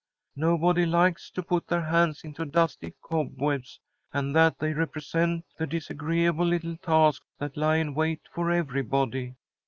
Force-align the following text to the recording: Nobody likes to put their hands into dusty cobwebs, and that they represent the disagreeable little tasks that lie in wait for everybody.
Nobody 0.35 0.87
likes 0.87 1.29
to 1.29 1.43
put 1.43 1.67
their 1.67 1.83
hands 1.83 2.23
into 2.23 2.43
dusty 2.43 2.95
cobwebs, 3.03 3.79
and 4.11 4.35
that 4.35 4.57
they 4.57 4.73
represent 4.73 5.45
the 5.59 5.67
disagreeable 5.67 6.47
little 6.47 6.77
tasks 6.77 7.27
that 7.37 7.55
lie 7.55 7.75
in 7.75 7.93
wait 7.93 8.21
for 8.33 8.49
everybody. 8.49 9.35